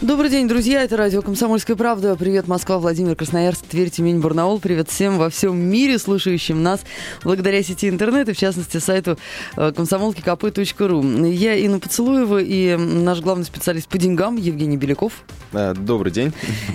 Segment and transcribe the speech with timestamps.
[0.00, 0.82] Добрый день, друзья.
[0.82, 2.16] Это радио «Комсомольская правда».
[2.16, 4.58] Привет, Москва, Владимир, Красноярск, Тверь, Тюмень, Барнаул.
[4.58, 6.80] Привет всем во всем мире, слушающим нас
[7.22, 9.16] благодаря сети интернет и, в частности, сайту
[9.56, 11.26] э, комсомолки комсомолки.кп.ру.
[11.26, 15.24] Я Инна Поцелуева и наш главный специалист по деньгам Евгений Беляков.
[15.52, 16.32] Э, добрый день.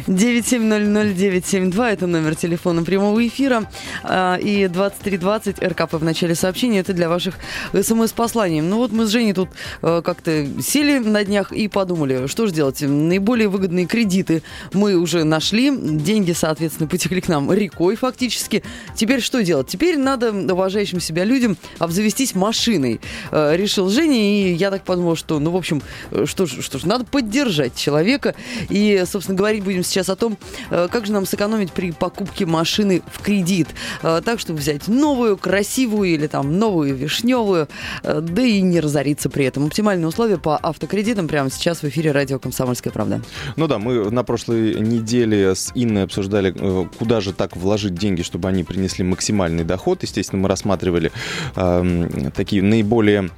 [0.08, 3.70] 9700972– это номер телефона прямого эфира.
[4.04, 7.36] Э, и 2320 РКП в начале сообщения– это для ваших
[7.74, 8.62] смс-посланий.
[8.62, 9.50] Ну вот мы с Женей тут
[9.82, 14.42] как-то сели на днях и подумали, что же делать наиболее выгодные кредиты
[14.74, 15.72] мы уже нашли.
[15.76, 18.64] Деньги, соответственно, потекли к нам рекой фактически.
[18.96, 19.68] Теперь что делать?
[19.68, 23.02] Теперь надо уважающим себя людям обзавестись машиной.
[23.32, 26.80] Э, решил Женя, и я так подумал, что, ну, в общем, э, что ж, что
[26.80, 28.36] ж, надо поддержать человека.
[28.70, 30.38] И, собственно, говорить будем сейчас о том,
[30.70, 33.68] э, как же нам сэкономить при покупке машины в кредит.
[34.02, 37.68] Так, чтобы взять новую, красивую или там новую вишневую,
[38.04, 39.66] да и не разориться при этом.
[39.66, 43.22] Оптимальные условия по автокредитам прямо сейчас в эфире радио «Комсомольская правда» правда?
[43.56, 48.24] Ну да, мы на прошлой неделе с Инной обсуждали, э, куда же так вложить деньги,
[48.24, 50.04] чтобы они принесли максимальный доход.
[50.04, 51.12] Естественно, мы рассматривали
[51.56, 53.30] э, такие наиболее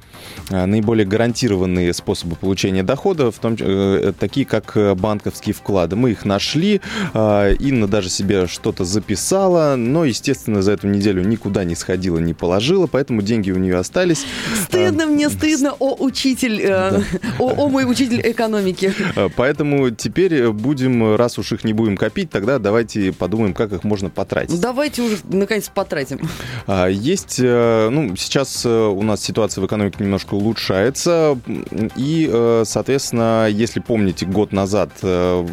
[0.50, 5.96] наиболее гарантированные способы получения дохода, в том, э, такие как банковские вклады.
[5.96, 6.80] Мы их нашли,
[7.14, 12.34] э, Инна даже себе что-то записала, но, естественно, за эту неделю никуда не сходила, не
[12.34, 14.24] положила, поэтому деньги у нее остались.
[14.64, 17.02] Стыдно мне, стыдно, о учитель, да.
[17.38, 18.92] о, о мой учитель экономики.
[19.36, 24.10] Поэтому теперь будем, раз уж их не будем копить, тогда давайте подумаем, как их можно
[24.10, 24.60] потратить.
[24.60, 26.20] Давайте уже, наконец, потратим.
[26.66, 31.38] А, есть, ну, сейчас у нас ситуация в экономике немножко улучшается.
[31.96, 35.46] И, э, соответственно, если помните, год назад э,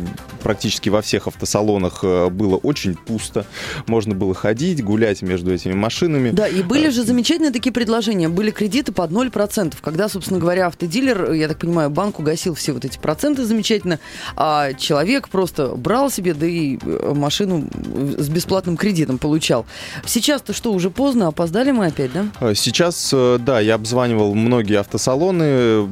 [0.43, 3.45] практически во всех автосалонах э, было очень пусто.
[3.87, 6.31] Можно было ходить, гулять между этими машинами.
[6.31, 8.27] Да, и были же замечательные такие предложения.
[8.27, 12.83] Были кредиты под 0%, когда, собственно говоря, автодилер, я так понимаю, банк угасил все вот
[12.83, 13.99] эти проценты замечательно,
[14.35, 16.77] а человек просто брал себе, да и
[17.13, 17.69] машину
[18.17, 19.65] с бесплатным кредитом получал.
[20.05, 21.27] Сейчас-то что, уже поздно?
[21.27, 22.53] Опоздали мы опять, да?
[22.55, 25.87] Сейчас, да, я обзванивал многие автосалоны.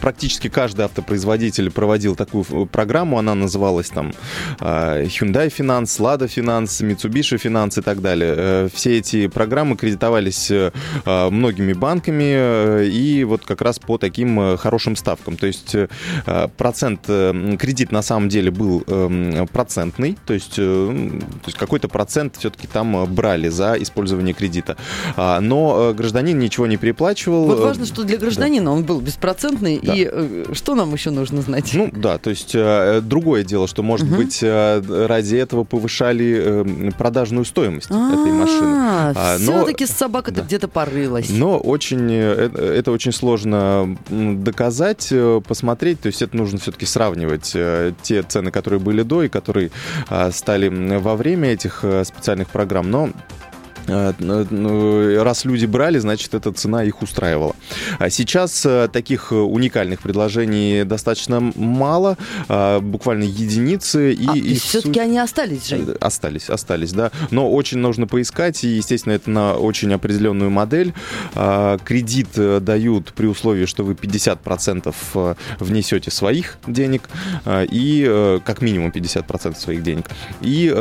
[0.00, 3.18] Практически каждый автопроизводитель проводил такую программу.
[3.18, 4.12] Она называлась там
[4.60, 8.34] а, Hyundai Finance, Lada Finance, Mitsubishi Finance и так далее.
[8.36, 10.72] Э, все эти программы кредитовались э,
[11.30, 15.36] многими банками э, и вот как раз по таким хорошим ставкам.
[15.36, 15.76] То есть
[16.56, 18.80] процент, кредит на самом деле был
[19.52, 24.76] процентный, то есть, есть какой-то процент все-таки там брали за использование кредита.
[25.16, 27.46] А, но гражданин ничего не переплачивал.
[27.46, 28.72] Вот важно, что для гражданина да.
[28.72, 29.80] он был беспроцентный.
[29.82, 29.94] Да.
[29.94, 31.70] И э, что нам еще нужно знать?
[31.74, 34.16] Ну да, то есть э, другое дело, что, может угу.
[34.16, 38.76] быть, э, ради этого повышали э, продажную стоимость А-а-а, этой машины.
[39.16, 40.46] А, все-таки собака-то да.
[40.46, 41.30] где-то порылась.
[41.30, 46.00] Но очень, э, э, это очень сложно доказать, э, посмотреть.
[46.00, 49.70] То есть это нужно все-таки сравнивать э, те цены, которые были до и которые
[50.08, 50.68] э, стали
[50.98, 52.90] во время этих э, специальных программ.
[52.90, 53.33] Но Э,
[53.86, 57.54] раз люди брали, значит, эта цена их устраивала.
[57.98, 62.16] А сейчас э, таких уникальных предложений достаточно мало,
[62.48, 64.12] буквально единицы.
[64.12, 65.76] И, а, и все-таки они остались же?
[65.76, 67.10] Э, остались, остались, да.
[67.30, 70.94] Но очень нужно поискать, и, естественно, это на очень определенную модель.
[71.34, 77.08] Кредит дают при условии, что вы 50% внесете своих денег,
[77.46, 80.06] и как минимум 50% своих денег.
[80.40, 80.72] И,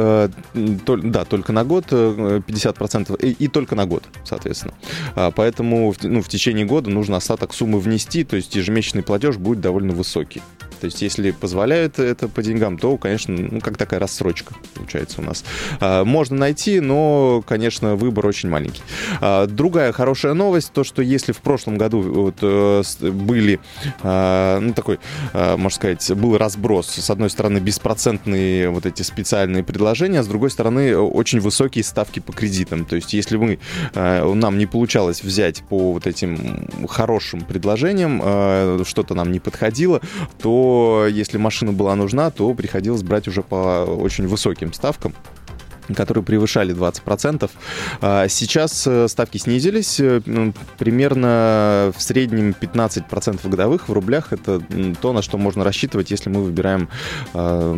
[0.53, 4.73] да, только на год 50% 10% и, и только на год, соответственно.
[5.15, 9.61] А, поэтому ну, в течение года нужно остаток суммы внести, то есть ежемесячный платеж будет
[9.61, 10.41] довольно высокий.
[10.79, 15.23] То есть если позволяет это по деньгам, то, конечно, ну, как такая рассрочка получается у
[15.23, 15.43] нас.
[15.79, 18.81] А, можно найти, но, конечно, выбор очень маленький.
[19.21, 23.59] А, другая хорошая новость, то, что если в прошлом году вот, э, были,
[24.01, 24.99] а, ну, такой,
[25.33, 30.49] можно сказать, был разброс, с одной стороны, беспроцентные вот эти специальные предложения, а с другой
[30.49, 32.85] стороны, очень высокие ставки по кредитам.
[32.85, 33.59] То есть если мы,
[33.93, 40.01] нам не получалось взять по вот этим хорошим предложениям, что-то нам не подходило,
[40.41, 40.72] то
[41.11, 45.13] если машина была нужна, то приходилось брать уже по очень высоким ставкам
[45.95, 47.49] которые превышали 20%.
[48.01, 49.99] А сейчас э, ставки снизились.
[49.99, 50.21] Э,
[50.77, 54.33] примерно в среднем 15% годовых в рублях.
[54.33, 54.61] Это
[55.01, 56.89] то, на что можно рассчитывать, если мы выбираем
[57.33, 57.73] а,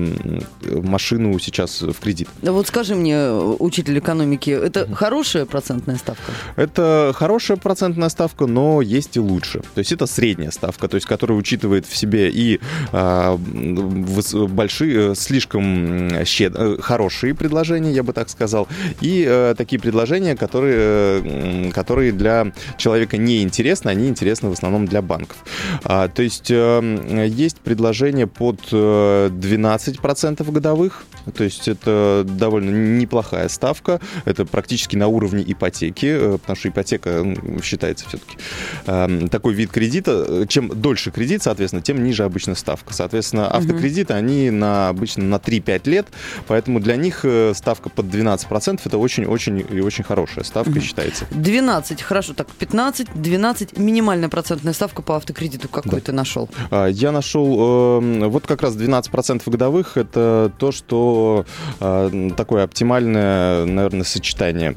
[0.63, 2.27] машину сейчас в кредит.
[2.41, 4.95] Вот скажи мне, учитель экономики, это угу.
[4.95, 6.31] хорошая процентная ставка?
[6.55, 9.61] Это хорошая процентная ставка, но есть и лучше.
[9.73, 12.59] То есть это средняя ставка, то есть которая учитывает в себе и
[12.91, 16.55] а, большие, слишком щед...
[16.81, 18.67] хорошие предложения, я бы так сказал,
[19.01, 25.01] и э, такие предложения, которые, которые для человека не интересны, они интересны в основном для
[25.01, 25.37] банков.
[25.83, 31.05] А, то есть э, есть предложение под 12% годовых,
[31.35, 38.07] то есть это довольно неплохая ставка, это практически на уровне ипотеки, потому что ипотека считается
[38.07, 38.37] все-таки
[38.85, 40.45] эм, такой вид кредита.
[40.47, 42.93] Чем дольше кредит, соответственно, тем ниже обычно ставка.
[42.93, 46.07] Соответственно, автокредиты, они на, обычно на 3-5 лет,
[46.47, 47.53] поэтому для них э,
[47.85, 50.81] ставка под 12% это очень-очень и очень хорошая ставка угу.
[50.81, 51.25] считается.
[51.31, 55.69] 12, хорошо, так, 15, 12, минимальная процентная ставка по автокредиту.
[55.69, 56.05] Какой да.
[56.05, 56.49] ты нашел?
[56.71, 61.45] А, я нашел э, вот как раз 12% годовых, это то, что
[61.79, 64.75] э, такое оптимальное, наверное, сочетание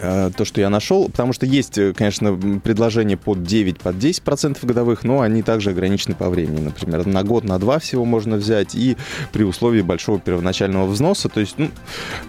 [0.00, 4.64] то, что я нашел, потому что есть, э, конечно, предложения под 9, под 10 процентов
[4.64, 6.60] годовых, но они также ограничены по времени.
[6.60, 8.96] Например, на год, на два всего можно взять, и
[9.32, 11.28] при условии большого первоначального взноса.
[11.28, 11.70] То есть, ну,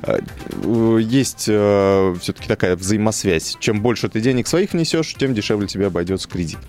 [0.04, 0.20] э,
[1.02, 3.58] есть все-таки такая взаимосвязь.
[3.60, 6.60] Чем больше ты денег своих несешь, тем дешевле тебе обойдется кредит.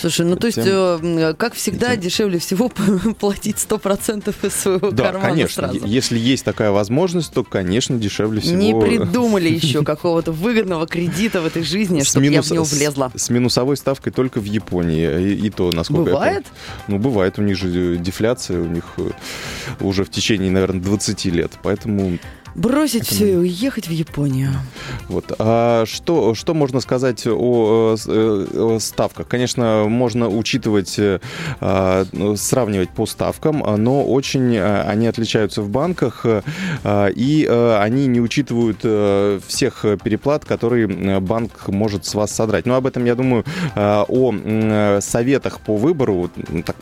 [0.00, 2.00] Слушай, ну то есть, тем, как всегда, тем...
[2.00, 2.68] дешевле всего
[3.18, 5.68] платить 100% из своего да, кармана конечно.
[5.68, 5.86] сразу.
[5.86, 8.56] Если есть такая возможность, то, конечно, дешевле всего...
[8.56, 13.10] Не придумали еще какого-то выгодного кредита в этой жизни, чтобы минус, я в него влезла.
[13.14, 15.32] С, с минусовой ставкой только в Японии.
[15.32, 16.44] И, и то, насколько Бывает?
[16.86, 17.38] Ну, бывает.
[17.38, 19.10] У них же дефляция, у них э,
[19.80, 21.52] уже в течение, наверное, 20 лет.
[21.62, 22.18] Поэтому
[22.54, 23.14] Бросить Это...
[23.14, 24.50] все и уехать в Японию.
[25.08, 25.32] Вот.
[25.38, 29.26] А что, что можно сказать о, о ставках?
[29.26, 36.24] Конечно, можно учитывать, а, ну, сравнивать по ставкам, но очень а, они отличаются в банках,
[36.84, 38.78] а, и они не учитывают
[39.46, 39.84] всех
[40.24, 42.66] переплат, которые банк может с вас содрать.
[42.66, 43.44] Но об этом, я думаю,
[43.76, 46.30] о советах по выбору,
[46.64, 46.76] так,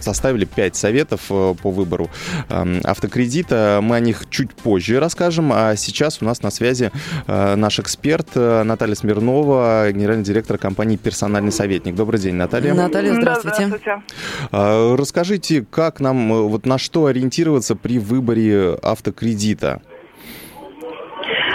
[0.00, 2.08] составили 5 советов по выбору
[2.48, 3.80] автокредита.
[3.82, 5.52] Мы о них чуть позже расскажем.
[5.52, 6.90] А сейчас у нас на связи
[7.26, 11.94] э, наш эксперт э, Наталья Смирнова, генеральный директор компании «Персональный советник».
[11.94, 12.74] Добрый день, Наталья.
[12.74, 13.66] Наталья, здравствуйте.
[13.66, 14.02] Да,
[14.50, 14.96] здравствуйте.
[14.96, 19.82] Расскажите, как нам, э, вот на что ориентироваться при выборе автокредита?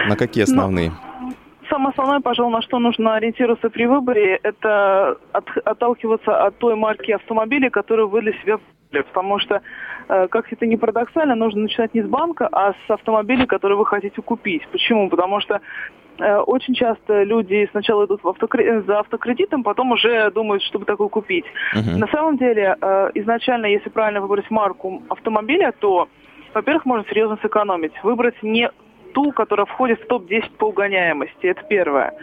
[0.08, 0.90] На какие ну, основные?
[0.92, 1.05] Ну,
[1.70, 7.12] самое основное, пожалуй, на что нужно ориентироваться при выборе, это от, отталкиваться от той марки
[7.12, 8.60] автомобиля, которую вы для себя
[9.04, 9.62] потому что,
[10.08, 13.86] э, как это не парадоксально, нужно начинать не с банка, а с автомобиля, который вы
[13.86, 14.66] хотите купить.
[14.72, 15.10] Почему?
[15.10, 15.60] Потому что
[16.18, 21.10] э, очень часто люди сначала идут в автокредит, за автокредитом, потом уже думают, чтобы такой
[21.10, 21.46] купить.
[21.76, 21.98] Uh-huh.
[21.98, 26.08] На самом деле, э, изначально, если правильно выбрать марку автомобиля, то,
[26.54, 27.94] во-первых, можно серьезно сэкономить.
[28.04, 28.70] Выбрать не
[29.16, 31.48] ту, которая входит в топ-10 по угоняемости.
[31.48, 32.14] Это первое.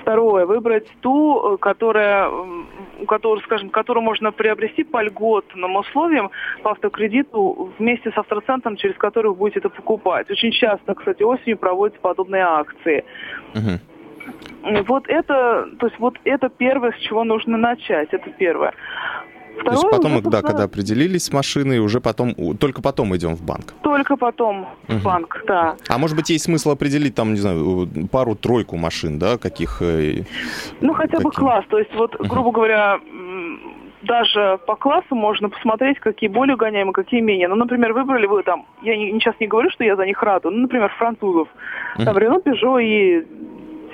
[0.00, 6.30] Второе, выбрать ту, э, которая, у которой, скажем, которую можно приобрести по льготным условиям
[6.62, 10.30] по автокредиту вместе с автоцентром, через который вы будете это покупать.
[10.30, 13.04] Очень часто, кстати, осенью проводятся подобные акции.
[13.54, 14.82] Угу.
[14.86, 18.08] Вот это, то есть вот это первое, с чего нужно начать.
[18.12, 18.72] Это первое.
[19.60, 23.34] Второе, То есть потом, уже, да, когда определились с машиной, уже потом, только потом идем
[23.34, 23.74] в банк.
[23.82, 24.98] Только потом угу.
[24.98, 25.76] в банк, да.
[25.88, 29.82] А может быть, есть смысл определить там, не знаю, пару-тройку машин, да, каких?
[29.82, 30.22] Э,
[30.80, 31.24] ну, хотя какие?
[31.24, 31.64] бы класс.
[31.68, 33.00] То есть вот, грубо говоря,
[34.02, 37.48] даже по классу можно посмотреть, какие более угоняемые, какие менее.
[37.48, 40.50] Ну, например, выбрали вы там, я не, сейчас не говорю, что я за них рада,
[40.50, 41.48] ну, например, французов.
[41.96, 43.26] Там Renault, Peugeot и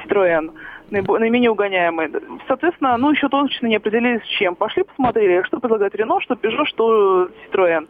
[0.05, 0.51] Citroën
[0.91, 2.11] наименее угоняемые.
[2.47, 4.55] Соответственно, ну, еще точно не определились с чем.
[4.55, 7.89] Пошли посмотрели, что предлагает Рено, что Peugeot, что Citroën.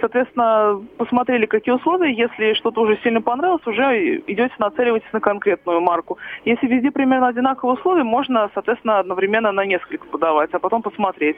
[0.00, 2.12] Соответственно, посмотрели, какие условия.
[2.12, 6.18] Если что-то уже сильно понравилось, уже идете нацеливаетесь на конкретную марку.
[6.44, 11.36] Если везде примерно одинаковые условия, можно, соответственно, одновременно на несколько подавать, а потом посмотреть.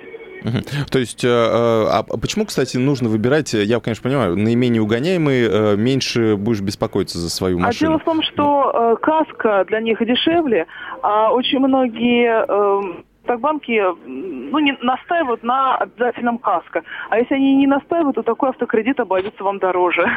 [0.90, 5.76] То есть, э, э, а почему, кстати, нужно выбирать, я, конечно, понимаю, наименее угоняемые, э,
[5.76, 7.92] меньше будешь беспокоиться за свою машину?
[7.92, 10.66] А дело в том, что каска для них дешевле,
[11.02, 16.82] а очень многие так банки ну, не настаивают на обязательном каско.
[17.10, 20.08] А если они не настаивают, то такой автокредит обойдется вам дороже.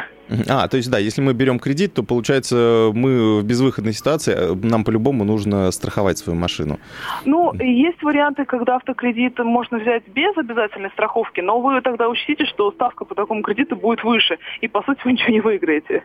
[0.48, 4.54] А, то есть, да, если мы берем кредит, то, получается, мы в безвыходной ситуации, э,
[4.62, 6.78] нам по-любому нужно страховать свою машину.
[7.26, 12.72] Ну, есть варианты, когда автокредит можно взять без обязательной страховки, но вы тогда учтите, что
[12.72, 16.02] ставка по такому кредиту будет выше, и, по сути, вы ничего не выиграете.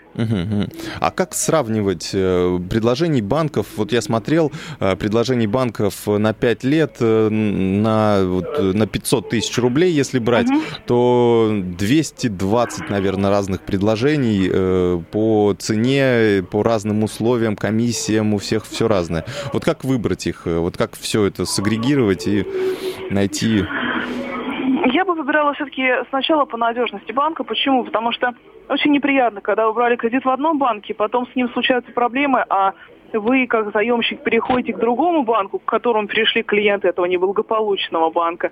[1.00, 3.68] А как сравнивать э, предложений банков?
[3.78, 9.92] Вот я смотрел э, предложений банков на 5 лет на, вот, на 500 тысяч рублей,
[9.92, 10.60] если брать, угу.
[10.86, 18.66] то 220, наверное, разных предложений предложений э, по цене, по разным условиям, комиссиям, у всех
[18.66, 19.26] все разное.
[19.54, 20.46] Вот как выбрать их?
[20.46, 22.46] Вот как все это сагрегировать и
[23.10, 23.66] найти
[24.94, 27.44] я бы выбирала все-таки сначала по надежности банка.
[27.44, 27.84] Почему?
[27.84, 28.34] Потому что
[28.70, 32.74] очень неприятно, когда вы брали кредит в одном банке, потом с ним случаются проблемы, а
[33.14, 38.52] вы, как заемщик, переходите к другому банку, к которому перешли клиенты этого неблагополучного банка.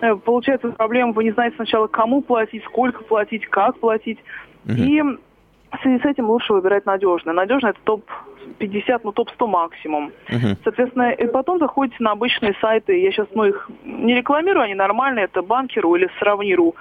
[0.00, 4.18] Э, получается проблема, вы не знаете сначала, кому платить, сколько платить, как платить.
[4.64, 4.74] Угу.
[4.74, 7.32] И в связи с этим лучше выбирать надежно.
[7.32, 10.12] Надежно это топ-50, ну топ-100 максимум.
[10.28, 10.56] Uh-huh.
[10.62, 13.00] Соответственно, и потом заходите на обычные сайты.
[13.00, 15.26] Я сейчас ну, их не рекламирую, они нормальные.
[15.26, 16.74] Это банкиру или сравниру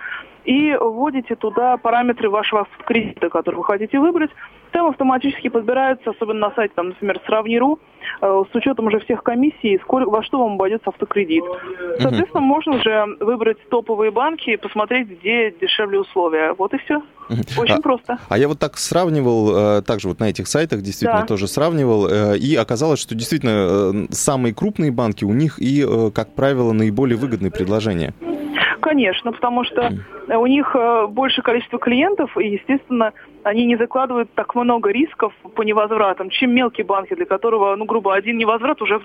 [0.46, 4.32] и вводите туда параметры вашего кредита, который вы хотите выбрать.
[4.72, 7.80] Там автоматически подбираются, особенно на сайте, там, например, сравниру,
[8.22, 11.44] э, с учетом уже всех комиссий, сколько, во что вам обойдется автокредит.
[12.00, 12.48] Соответственно, угу.
[12.48, 16.54] можно уже выбрать топовые банки и посмотреть, где дешевле условия.
[16.54, 17.02] Вот и все.
[17.58, 18.20] Очень а, просто.
[18.28, 21.28] А я вот так сравнивал, э, также вот на этих сайтах действительно да.
[21.28, 26.74] тоже сравнивал, э, и оказалось, что действительно самые крупные банки, у них и, как правило,
[26.74, 28.14] наиболее выгодные предложения.
[28.82, 29.92] Конечно, потому что
[30.28, 33.14] у них э, больше количество клиентов, и, естественно,
[33.44, 38.16] они не закладывают так много рисков по невозвратам, чем мелкие банки, для которого, ну, грубо,
[38.16, 39.00] один невозврат уже.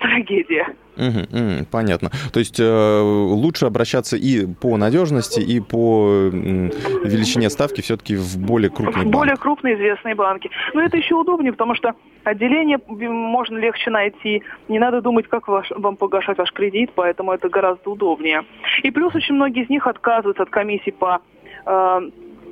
[0.96, 2.10] Угу, угу, понятно.
[2.32, 8.70] То есть э, лучше обращаться и по надежности, и по величине ставки все-таки в более
[8.70, 9.12] крупные банки.
[9.12, 10.50] более крупные известные банки.
[10.74, 14.42] Но это еще удобнее, потому что отделение можно легче найти.
[14.68, 18.42] Не надо думать, как ваш, вам погашать ваш кредит, поэтому это гораздо удобнее.
[18.82, 21.20] И плюс очень многие из них отказываются от комиссии по
[21.66, 22.00] э,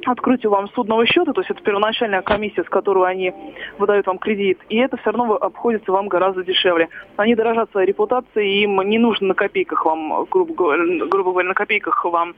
[0.07, 3.33] открытию вам судного счета, то есть это первоначальная комиссия, с которой они
[3.79, 6.89] выдают вам кредит, и это все равно обходится вам гораздо дешевле.
[7.17, 11.55] Они дорожат своей репутацией, им не нужно на копейках вам, грубо говоря, грубо говоря, на
[11.55, 12.35] копейках вам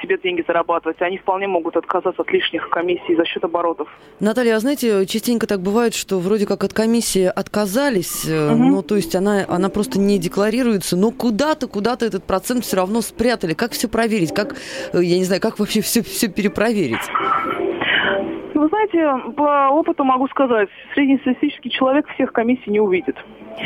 [0.00, 1.00] себе деньги зарабатывать.
[1.00, 3.88] Они вполне могут отказаться от лишних комиссий за счет оборотов.
[4.20, 8.56] Наталья, а знаете, частенько так бывает, что вроде как от комиссии отказались, угу.
[8.56, 13.00] ну то есть она, она просто не декларируется, но куда-то, куда-то этот процент все равно
[13.00, 13.54] спрятали.
[13.54, 14.34] Как все проверить?
[14.34, 14.56] Как,
[14.92, 16.97] э, я не знаю, как вообще все, все перепроверить?
[18.54, 23.16] Ну, вы знаете, по опыту могу сказать, среднестатистический человек всех комиссий не увидит.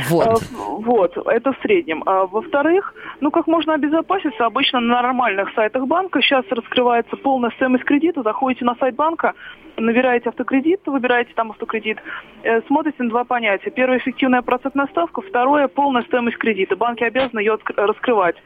[0.08, 0.26] Вот.
[0.26, 2.02] А, вот, это в среднем.
[2.06, 4.46] А, во-вторых, ну как можно обезопаситься?
[4.46, 8.22] Обычно на нормальных сайтах банка сейчас раскрывается полная стоимость кредита.
[8.22, 9.34] Заходите на сайт банка,
[9.76, 11.98] набираете автокредит, выбираете там автокредит,
[12.42, 13.70] э, смотрите на два понятия.
[13.70, 16.76] Первое– эффективная процентная ставка, второе– полная стоимость кредита.
[16.76, 18.36] Банки обязаны ее раскрывать.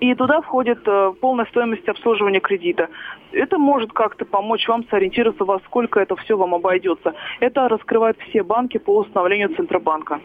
[0.00, 2.88] И туда входит э, полная стоимость обслуживания кредита.
[3.32, 7.14] Это может как-то помочь вам сориентироваться, во сколько это все вам обойдется.
[7.40, 10.20] Это раскрывают все банки по установлению Центробанка.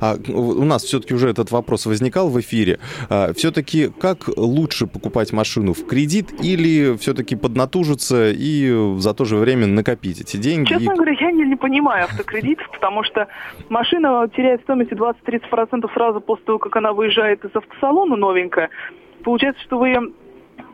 [0.00, 2.78] А у нас все-таки уже этот вопрос возникал в эфире.
[3.08, 9.36] А, все-таки как лучше покупать машину в кредит или все-таки поднатужиться и за то же
[9.36, 10.68] время накопить эти деньги?
[10.68, 10.94] Честно и...
[10.94, 13.28] говоря, я не, не понимаю автокредитов, потому что
[13.68, 18.70] машина теряет стоимость 20-30% сразу после того, как она выезжает из автосалона новенькая.
[19.24, 20.12] Получается, что вы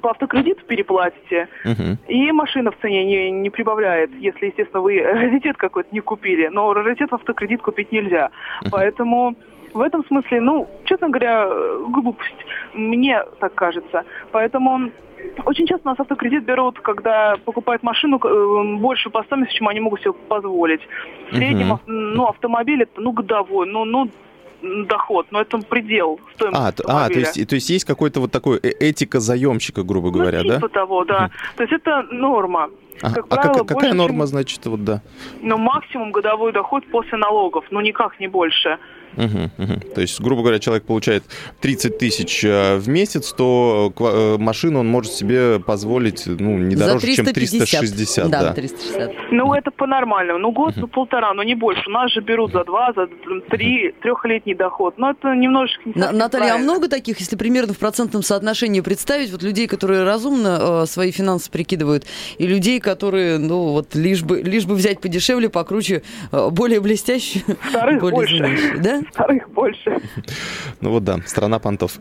[0.02, 1.96] по автокредиту переплатите, uh-huh.
[2.08, 6.48] и машина в цене не, не прибавляет, если, естественно, вы раритет какой-то не купили.
[6.48, 8.30] Но раритет в автокредит купить нельзя.
[8.62, 8.68] Uh-huh.
[8.70, 9.36] Поэтому
[9.72, 11.48] в этом смысле, ну, честно говоря,
[11.88, 12.34] глупость.
[12.74, 14.04] Мне так кажется.
[14.32, 14.90] Поэтому
[15.44, 20.00] очень часто нас автокредит берут, когда покупают машину э, больше по стоимости, чем они могут
[20.00, 20.80] себе позволить.
[21.30, 21.80] В среднем, uh-huh.
[21.86, 24.08] ну, автомобиль это, ну, годовой, ну, ну,
[24.62, 28.58] доход, но это предел стоимости а, а, то есть, то есть есть какой-то вот такой
[28.58, 30.68] э, этика заемщика, грубо ну, говоря, типа да?
[30.68, 31.24] того, да.
[31.24, 31.32] Угу.
[31.56, 32.70] То есть это норма.
[33.02, 35.02] А, как а правило, как, какая норма, чем, значит, вот да?
[35.40, 38.78] Ну, максимум годовой доход после налогов, но никак не больше.
[39.16, 39.80] Угу, угу.
[39.94, 41.24] То есть, грубо говоря, человек получает
[41.60, 47.06] 30 тысяч э, в месяц, то э, машину он может себе позволить ну, не дороже,
[47.06, 47.68] 350.
[47.68, 48.30] чем 360.
[48.30, 48.52] Да, да.
[48.52, 49.10] 360.
[49.32, 50.38] Ну, это по-нормальному.
[50.38, 50.80] Ну, год, угу.
[50.82, 51.82] ну, полтора, но не больше.
[51.88, 53.08] У нас же берут за два, за
[53.50, 54.98] три, трехлетний доход.
[54.98, 56.54] Но это немножечко не На, Наталья, правильно.
[56.54, 61.10] а много таких, если примерно в процентном соотношении представить, вот людей, которые разумно э, свои
[61.10, 62.06] финансы прикидывают,
[62.38, 66.02] и людей, которые, ну, вот лишь бы, лишь бы взять подешевле, покруче,
[66.32, 68.78] э, более блестящую, Вторых более больше.
[68.78, 68.99] Да?
[69.12, 69.98] Вторых больше.
[70.80, 71.98] Ну вот да, страна понтов.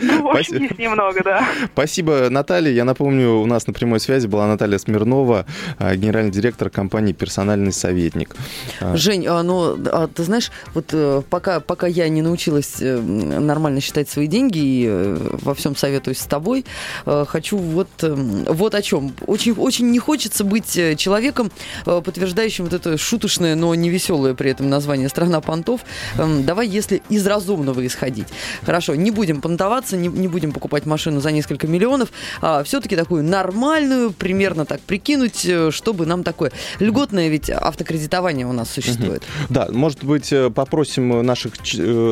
[0.00, 1.46] Ну, очень немного, да.
[1.72, 2.70] Спасибо, Наталья.
[2.70, 5.46] Я напомню, у нас на прямой связи была Наталья Смирнова,
[5.78, 8.36] а, генеральный директор компании «Персональный советник».
[8.80, 8.96] А.
[8.96, 13.80] Жень, а, ну, а, ты знаешь, вот э, пока, пока я не научилась э, нормально
[13.80, 16.64] считать свои деньги и э, во всем советуюсь с тобой,
[17.04, 19.12] хочу вот, вот о чем.
[19.26, 21.50] Очень, очень не хочется быть человеком,
[21.84, 25.82] подтверждающим вот это шуточное, но не веселое при этом название «Страна понтов».
[26.44, 28.28] Давай, если из разумного исходить.
[28.62, 33.24] Хорошо, не будем понтоваться, не, не будем покупать машину за несколько миллионов, а все-таки такую
[33.24, 39.22] нормальную, примерно так прикинуть, э, чтобы нам такое льготное ведь автокредитование у нас существует.
[39.22, 39.54] Угу.
[39.54, 41.54] Да, может быть, попросим наших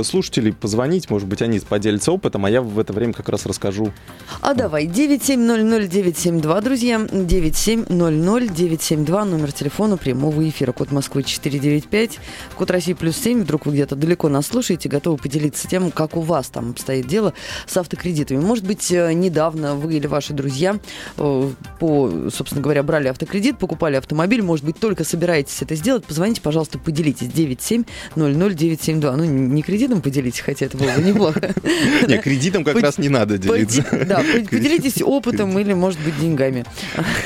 [0.04, 3.92] слушателей позвонить, может быть, они поделятся опытом, а я в это время как раз расскажу.
[4.40, 12.18] А давай, 9700972, друзья, 9700972, номер телефона прямого эфира, код Москвы 495,
[12.56, 16.20] код России плюс 7, вдруг вы где-то далеко нас слушаете, готовы поделиться тем, как у
[16.20, 17.32] вас там обстоит дело
[17.66, 18.38] с автокредитами.
[18.38, 20.78] Может быть, э, недавно вы или ваши друзья,
[21.16, 26.42] э, по, собственно говоря, брали автокредит, покупали автомобиль, может быть, только собираетесь это сделать, позвоните,
[26.42, 29.16] пожалуйста, поделитесь, 9700972.
[29.16, 31.54] Ну, не кредитом поделитесь, хотя это было бы неплохо.
[32.06, 33.84] Не, кредитом как раз не надо делиться.
[34.06, 36.64] Да, поделитесь опытом или, может быть, деньгами.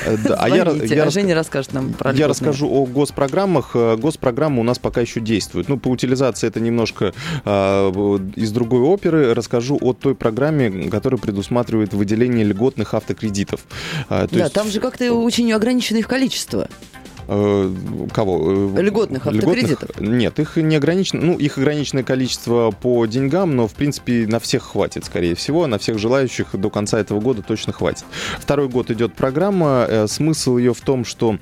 [0.04, 3.74] Э, а я, Женя расскажет нам про Я расскажу о госпрограммах.
[3.74, 5.68] Госпрограмма у нас пока еще действует.
[5.68, 7.12] Ну, по утилизации это немножко
[7.44, 7.88] э,
[8.36, 9.34] из другой оперы.
[9.34, 13.66] Расскажу о той программе, которая предусматривает выделение льготных автокредитов.
[14.08, 14.52] Э, да, есть...
[14.52, 16.68] там же как-то очень ограничено их количество.
[17.30, 17.70] Э,
[18.12, 18.72] кого?
[18.76, 19.90] Э, льготных автокредитов?
[19.90, 20.08] Льготных?
[20.08, 21.20] Нет, их не ограничено.
[21.20, 25.66] Ну, их ограниченное количество по деньгам, но, в принципе, на всех хватит, скорее всего.
[25.66, 28.04] На всех желающих до конца этого года точно хватит.
[28.38, 29.86] Второй год идет программа.
[29.88, 31.38] Э, смысл ее в том, что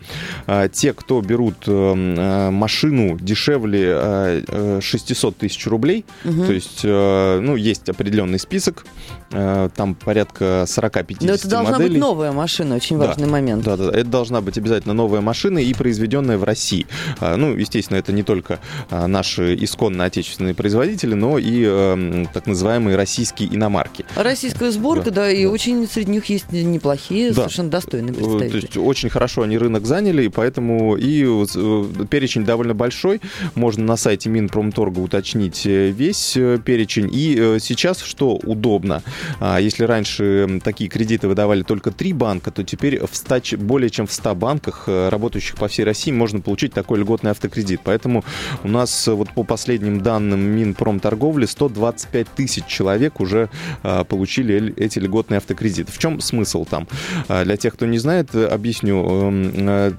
[0.72, 4.42] те, кто берут машину дешевле
[4.80, 6.44] 600 тысяч рублей, угу.
[6.44, 8.84] то есть, ну, есть определенный список,
[9.30, 11.90] там порядка 40-50 Но это должна моделей.
[11.90, 13.64] быть новая машина, очень важный да, момент.
[13.64, 16.86] Да, да, это должна быть обязательно новая машина, и произведенное в России.
[17.20, 22.46] А, ну, естественно, это не только а, наши исконно отечественные производители, но и эм, так
[22.46, 24.04] называемые российские иномарки.
[24.16, 25.50] Российская сборка, да, да и да.
[25.50, 27.42] очень среди них есть неплохие, да.
[27.42, 28.60] совершенно достойные э, представители.
[28.60, 33.20] То есть очень хорошо они рынок заняли, и поэтому и э, перечень довольно большой.
[33.54, 36.32] Можно на сайте Минпромторга уточнить э, весь
[36.64, 37.08] перечень.
[37.12, 39.02] И сейчас что удобно,
[39.40, 44.06] а, если раньше такие кредиты выдавали только три банка, то теперь в 100, более чем
[44.06, 47.80] в 100 банках, работающих по по всей России можно получить такой льготный автокредит.
[47.82, 48.24] Поэтому
[48.62, 53.50] у нас вот по последним данным Минпромторговли 125 тысяч человек уже
[53.82, 55.90] а, получили эти льготные автокредиты.
[55.90, 56.86] В чем смысл там?
[57.26, 59.04] А, для тех, кто не знает, объясню.
[59.04, 59.92] Эм, э,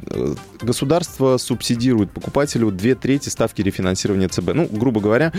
[0.61, 4.53] государство субсидирует покупателю две трети ставки рефинансирования ЦБ.
[4.53, 5.33] Ну, грубо говоря,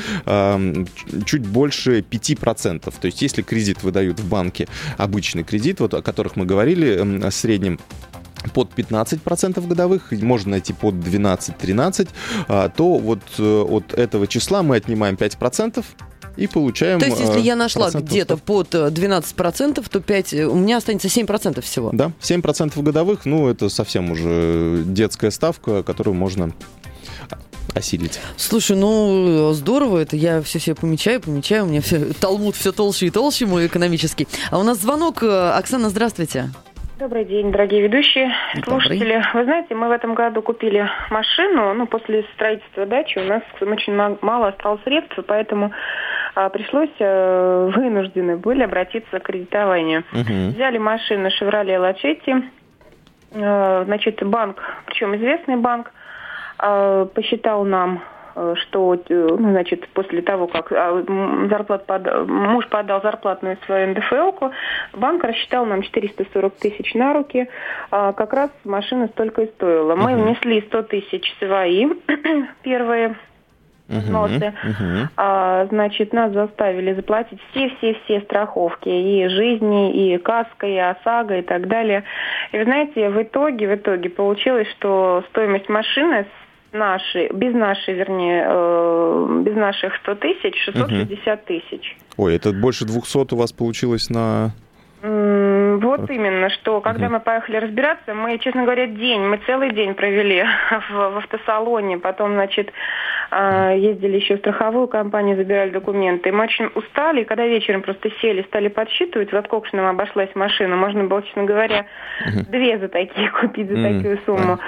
[1.25, 2.93] чуть больше 5%.
[3.01, 4.69] То есть если кредит выдают в банке,
[4.99, 7.79] обычный кредит, вот о которых мы говорили, эм, в среднем
[8.55, 12.09] под 15% годовых, можно найти под 12-13,
[12.49, 15.85] а, то вот э, от этого числа мы отнимаем 5%,
[16.37, 17.01] и получаем...
[17.01, 21.61] То есть, если я нашла где-то под 12%, э, то 5, у меня останется 7%
[21.63, 21.91] всего?
[21.93, 26.53] Да, 7% годовых, ну, это совсем уже детская ставка, которую можно
[27.75, 28.19] осилить.
[28.37, 33.07] Слушай, ну здорово, это я все себе помечаю, помечаю, у меня все, талмуд все толще
[33.07, 34.27] и толще мой экономический.
[34.51, 35.23] А у нас звонок.
[35.23, 36.51] Э, Оксана, здравствуйте.
[36.99, 38.33] Добрый день, дорогие ведущие,
[38.65, 39.15] слушатели.
[39.15, 39.33] Добрый.
[39.33, 43.95] Вы знаете, мы в этом году купили машину, ну, после строительства дачи у нас очень
[44.21, 45.71] мало осталось средств, поэтому
[46.35, 50.03] а, пришлось, а, вынуждены были обратиться к кредитованию.
[50.13, 50.57] Угу.
[50.57, 52.43] Взяли машину Chevrolet Lachetti,
[53.37, 55.93] а, значит, банк, причем известный банк,
[56.59, 58.18] а, посчитал нам Э,
[58.57, 61.03] что, э, ну, значит, после того, как а,
[61.49, 62.29] зарплат под...
[62.29, 64.51] муж подал зарплатную свою НДФЛ-ку,
[64.95, 67.49] банк рассчитал нам 440 тысяч на руки,
[67.91, 69.95] а как раз машина столько и стоила.
[69.97, 70.25] Мы uh-huh.
[70.25, 71.89] внесли 100 тысяч свои,
[72.63, 73.17] первые
[73.89, 74.35] взносы.
[74.35, 75.07] Uh-huh, uh-huh.
[75.17, 81.69] А, значит, нас заставили заплатить все-все-все страховки, и жизни, и каска, и ОСАГО, и так
[81.69, 82.05] далее.
[82.53, 86.27] И вы знаете, в итоге, в итоге получилось, что стоимость машины
[86.73, 91.97] наши, без нашей, вернее, э, без наших 100 тысяч, 660 тысяч.
[92.17, 94.51] Ой, это больше 200 у вас получилось на...
[95.01, 97.15] Вот именно, что когда угу.
[97.15, 100.43] мы поехали разбираться, мы, честно говоря, день, мы целый день провели
[100.91, 102.73] в, в автосалоне, потом, значит,
[103.31, 106.33] ездили еще в страховую компанию, забирали документы.
[106.33, 110.35] Мы очень устали, и когда вечером просто сели, стали подсчитывать, во сколько же нам обошлась
[110.35, 111.87] машина, можно было, честно говоря,
[112.49, 114.59] две за такие купить, за такую сумму.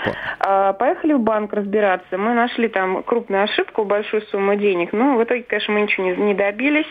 [0.40, 2.18] А, поехали в банк разбираться.
[2.18, 4.92] Мы нашли там крупную ошибку, большую сумму денег.
[4.92, 6.87] Ну, в итоге, конечно, мы ничего не, добились.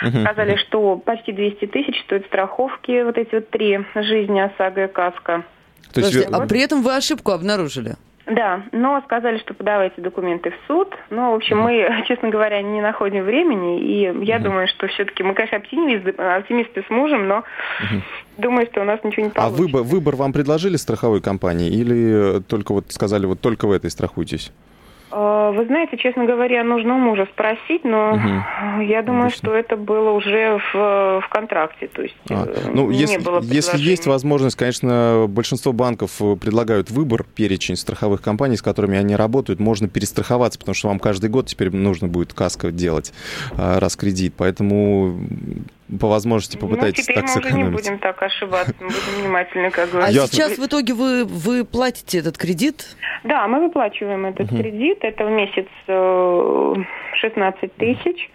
[0.00, 5.44] Сказали, что почти 200 тысяч стоят страховки, вот эти вот три, жизни, ОСАГО и КАСКО.
[5.92, 6.26] То есть...
[6.32, 7.94] А при этом вы ошибку обнаружили?
[8.26, 10.94] Да, но сказали, что подавайте документы в суд.
[11.10, 13.80] Но, в общем, мы, честно говоря, не находим времени.
[13.80, 17.44] И я думаю, что все-таки мы, конечно, оптимисты, оптимисты с мужем, но
[18.38, 19.62] думаю, что у нас ничего не А получится.
[19.62, 24.52] выбор, выбор вам предложили страховой компании или только вот сказали, вот только в этой страхуйтесь?
[25.14, 28.80] Э, Вы знаете, честно говоря, нужно у мужа спросить, но Мгм.
[28.80, 29.48] я думаю, Отлично.
[29.48, 31.86] что это было уже в, в контракте.
[31.86, 36.34] То есть А, э, ну, не если, было если есть возможность, конечно, большинство банков э,
[36.36, 39.60] предлагают выбор, перечень страховых компаний, с которыми они работают.
[39.60, 43.12] Можно перестраховаться, потому что вам каждый год теперь нужно будет каско делать,
[43.56, 44.34] раз кредит.
[44.36, 45.16] Поэтому
[46.00, 47.72] по возможности попытайтесь ну, теперь так мы уже не сэкономить.
[47.72, 50.20] будем так ошибаться, мы будем внимательны, как А говорится.
[50.22, 50.36] Ясно.
[50.36, 52.96] сейчас в итоге вы, вы платите этот кредит?
[53.24, 56.74] Да, мы выплачиваем этот кредит, это в месяц э,
[57.20, 58.30] 16 тысяч.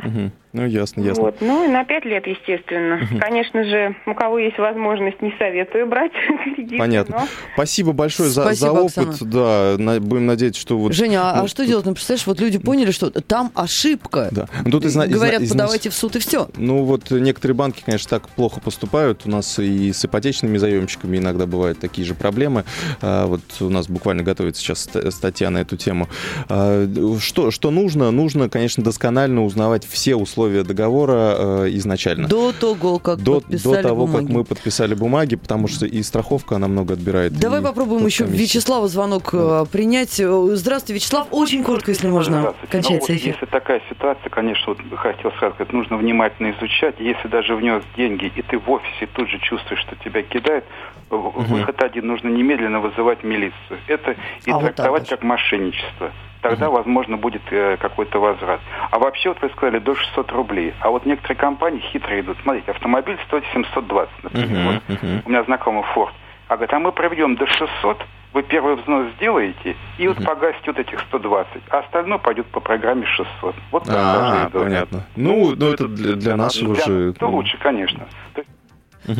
[0.00, 0.32] Мгм.
[0.52, 1.22] Ну, ясно, ясно.
[1.24, 1.36] Вот.
[1.40, 3.00] Ну и на 5 лет, естественно.
[3.20, 6.12] Конечно же, у кого есть возможность, не советую брать
[6.54, 6.78] кредит.
[6.78, 7.20] Понятно.
[7.20, 8.98] но- Спасибо большое за, за Спасибо, опыт.
[9.08, 9.30] Оксана.
[9.30, 10.92] Да, на- будем надеяться, что вот...
[10.92, 11.86] Женя, а, ну, а что делать?
[11.86, 14.28] Ну, представляешь, вот люди поняли, что там ошибка.
[14.30, 14.48] Да.
[14.64, 16.48] Ну, тут изна- Говорят, изна- подавайте в суд и все.
[16.56, 19.22] Ну вот некоторые банки, конечно, так плохо поступают.
[19.24, 22.64] У нас и с ипотечными заемщиками иногда бывают такие же проблемы.
[23.00, 26.08] А, Вот у нас буквально готовится сейчас ст- статья на эту тему.
[26.50, 26.86] А,
[27.20, 28.10] Что, что нужно?
[28.10, 32.28] Нужно, конечно, досконально узнавать все условия договора э, изначально.
[32.28, 34.26] До того, как До, подписали до того, бумаги.
[34.26, 37.32] как мы подписали бумаги, потому что и страховка, она много отбирает.
[37.38, 38.42] Давай и попробуем еще комиссия.
[38.44, 40.18] Вячеслава звонок э, принять.
[40.20, 41.28] Э, Здравствуйте, Вячеслав.
[41.30, 42.38] Очень коротко, если можно.
[42.40, 42.66] Здравствуйте.
[42.66, 43.32] Ну, Кончается вот эфир.
[43.34, 46.96] Если такая ситуация, конечно, вот хотел сразу сказать, нужно внимательно изучать.
[46.98, 50.64] Если даже внес деньги, и ты в офисе тут же чувствуешь, что тебя кидают,
[51.10, 53.78] в- выход один, нужно немедленно вызывать милицию.
[53.86, 54.12] Это
[54.46, 55.16] и А, вот так трактовать даже.
[55.16, 56.10] как мошенничество.
[56.42, 58.60] Тогда, возможно, будет э, какой-то возврат.
[58.90, 60.74] А вообще, вот вы сказали, до 600 рублей.
[60.80, 62.36] А вот некоторые компании хитро идут.
[62.42, 64.80] Смотрите, автомобиль стоит 720, например.
[64.88, 65.22] Вот мгм.
[65.24, 66.12] у меня знакомый Форд.
[66.48, 70.78] А говорит, а мы проведем до 600, вы первый взнос сделаете, и вот погасите вот
[70.80, 73.54] этих 120, а остальное пойдет по программе 600.
[73.70, 74.64] Вот так А, даже и дорого.
[74.70, 75.06] понятно.
[75.16, 77.12] Ну, ну, это для, для нашего Для- же...
[77.14, 78.00] То лучше, конечно.
[78.34, 78.50] То есть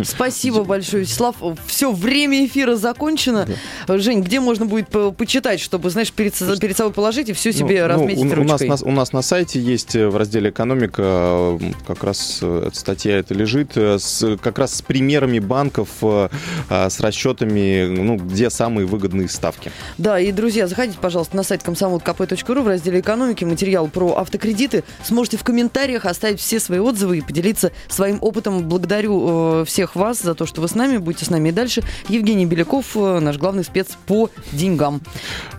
[0.04, 1.36] Спасибо большое, Вячеслав.
[1.66, 3.46] Все, время эфира закончено.
[3.88, 7.56] Жень, где можно будет по- почитать, чтобы, знаешь, перед, перед собой положить и все Ну,
[7.58, 8.68] себе ну, разметить у, у нас, ручкой?
[8.68, 13.34] на, у нас на сайте есть э, в разделе «Экономика» как раз э, статья это
[13.34, 19.70] лежит, э, с, как раз с примерами банков, с расчетами, ну, где самые выгодные ставки.
[19.98, 24.84] Да, и, друзья, заходите, пожалуйста, на сайт комсомолкп.ру в разделе экономики, материал про автокредиты.
[25.04, 28.68] Сможете в комментариях оставить все свои отзывы и поделиться своим опытом.
[28.68, 30.98] Благодарю э, всех вас за то, что вы с нами.
[30.98, 31.82] Будьте с нами и дальше.
[32.08, 35.00] Евгений Беляков, э, наш главный спец по деньгам.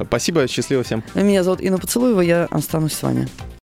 [0.01, 1.03] Спасибо, счастливо всем.
[1.15, 3.27] Меня зовут Инна Поцелуева, я останусь с вами.